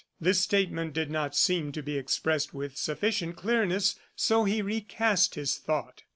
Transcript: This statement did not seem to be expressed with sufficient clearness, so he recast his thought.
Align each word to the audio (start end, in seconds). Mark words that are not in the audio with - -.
This 0.19 0.39
statement 0.39 0.93
did 0.93 1.11
not 1.11 1.35
seem 1.35 1.71
to 1.73 1.83
be 1.83 1.95
expressed 1.95 2.55
with 2.55 2.75
sufficient 2.75 3.35
clearness, 3.35 3.99
so 4.15 4.45
he 4.45 4.63
recast 4.63 5.35
his 5.35 5.59
thought. 5.59 6.01